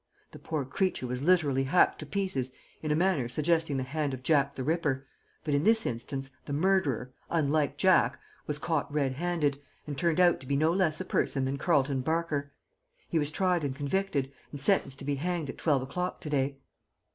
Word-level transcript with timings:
The 0.31 0.39
poor 0.39 0.65
creature 0.65 1.05
was 1.05 1.21
literally 1.21 1.65
hacked 1.65 1.99
to 1.99 2.07
pieces 2.07 2.51
in 2.81 2.89
a 2.89 2.95
manner 2.95 3.29
suggesting 3.29 3.77
the 3.77 3.83
hand 3.83 4.15
of 4.15 4.23
Jack 4.23 4.55
the 4.55 4.63
Ripper, 4.63 5.05
but 5.43 5.53
in 5.53 5.63
this 5.63 5.85
instance 5.85 6.31
the 6.45 6.53
murderer, 6.53 7.13
unlike 7.29 7.77
Jack, 7.77 8.19
was 8.47 8.57
caught 8.57 8.91
red 8.91 9.11
handed, 9.11 9.61
and 9.85 9.95
turned 9.95 10.19
out 10.19 10.39
to 10.39 10.47
be 10.47 10.55
no 10.55 10.73
less 10.73 10.99
a 11.01 11.05
person 11.05 11.43
than 11.43 11.59
Carleton 11.59 12.01
Barker. 12.01 12.51
He 13.09 13.19
was 13.19 13.29
tried 13.29 13.63
and 13.63 13.75
convicted, 13.75 14.31
and 14.51 14.59
sentenced 14.59 14.97
to 14.97 15.05
be 15.05 15.17
hanged 15.17 15.51
at 15.51 15.59
twelve 15.59 15.83
o'clock 15.83 16.19
to 16.21 16.31
day. 16.31 16.57